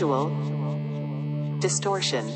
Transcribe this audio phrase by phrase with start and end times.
[0.00, 0.30] visual,
[1.60, 2.29] distortion,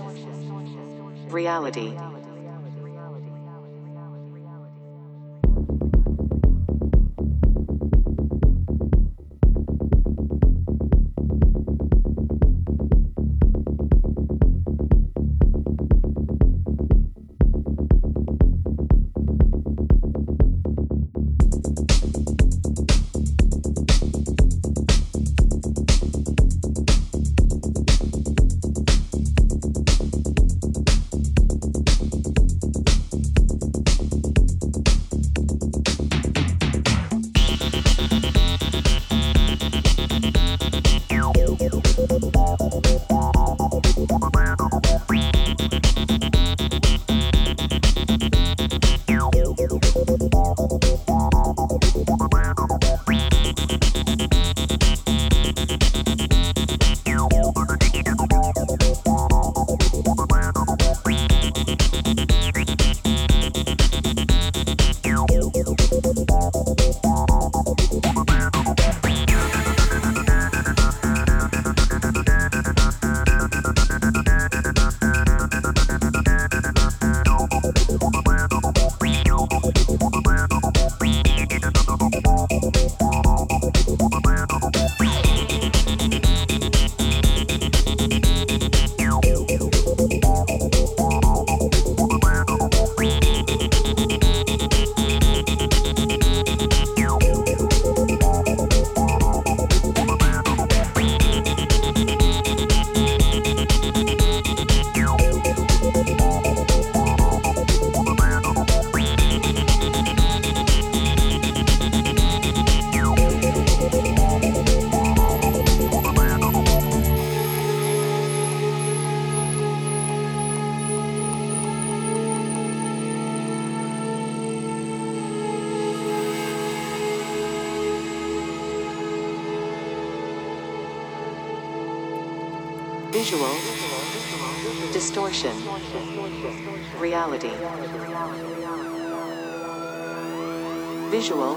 [141.15, 141.55] Visual,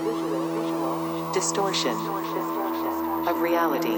[1.33, 1.97] distortion
[3.27, 3.96] of reality.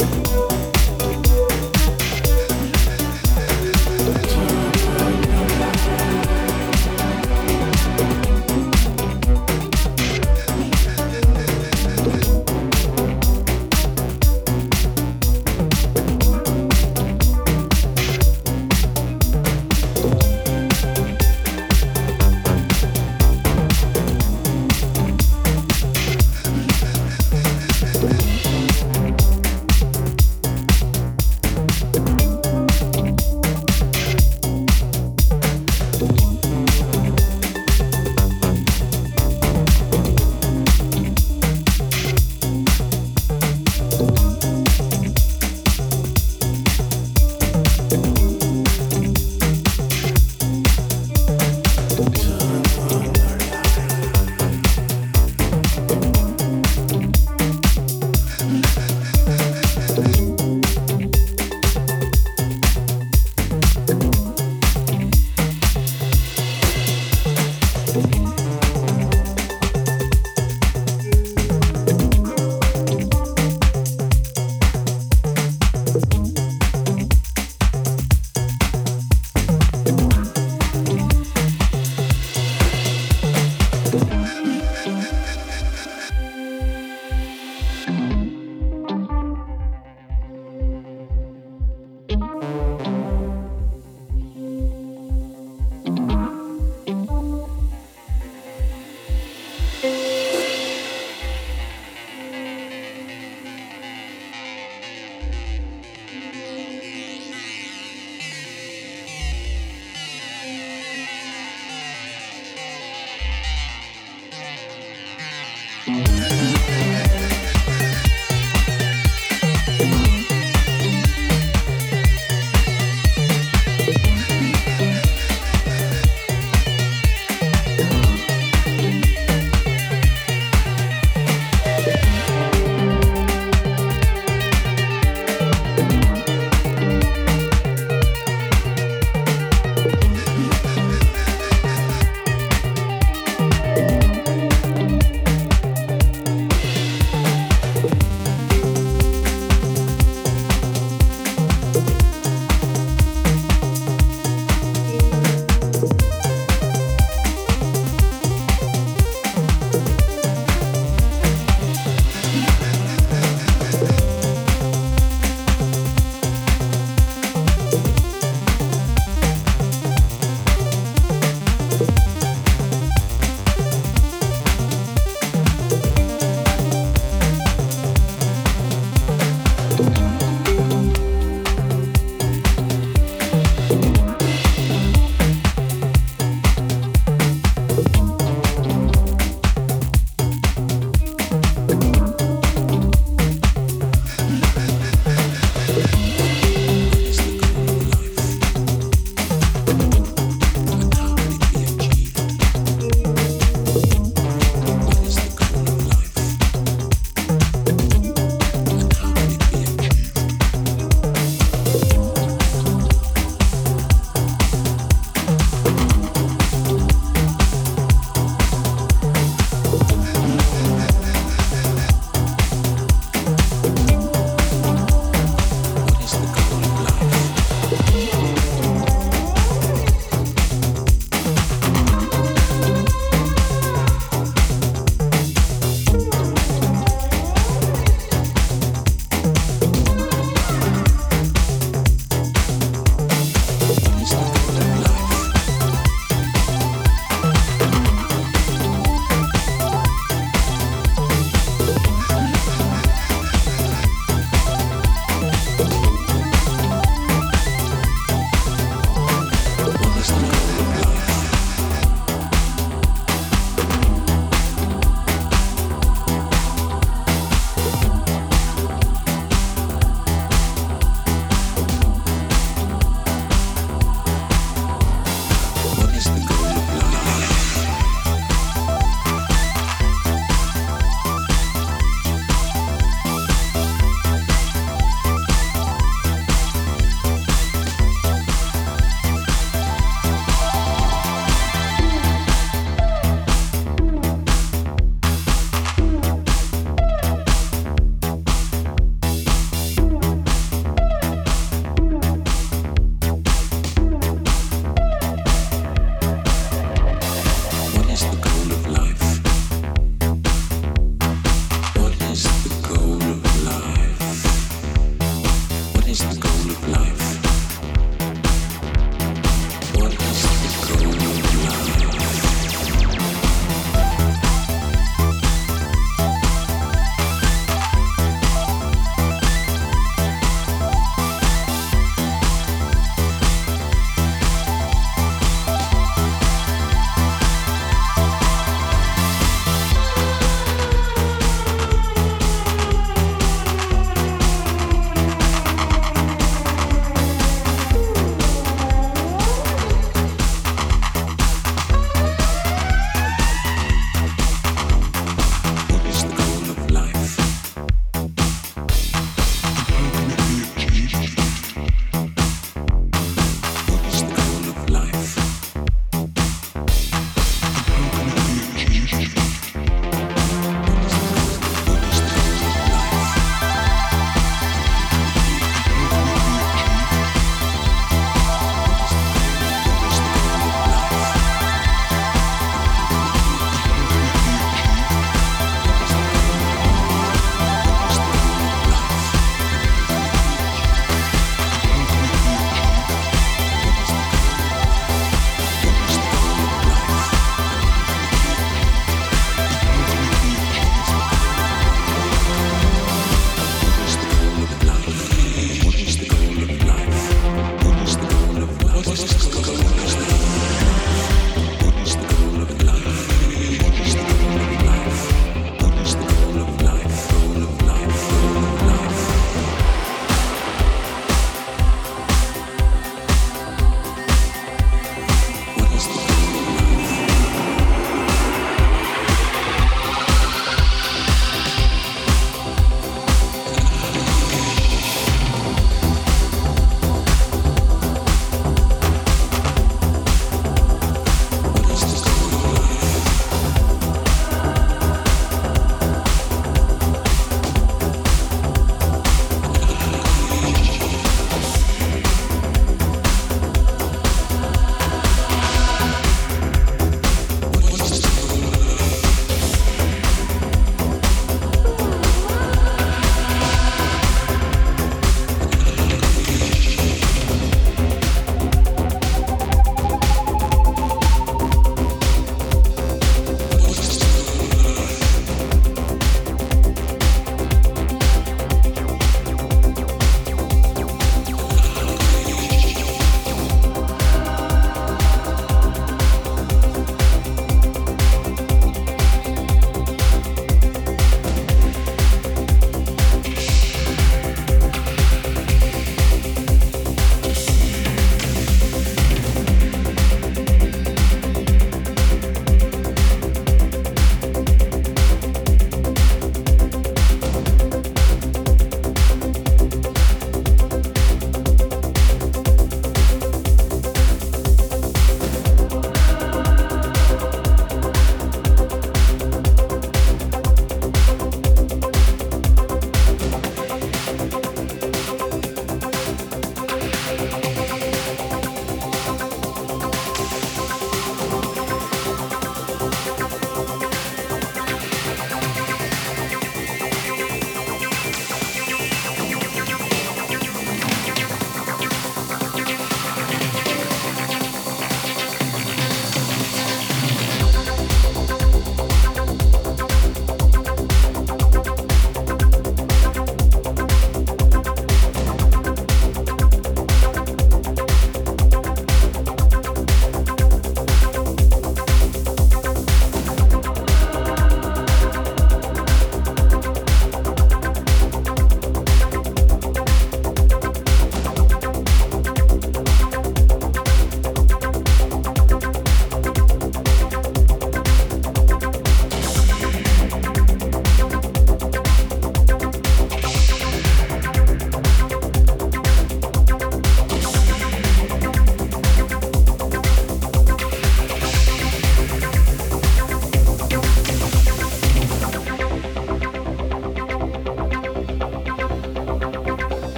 [0.00, 0.29] you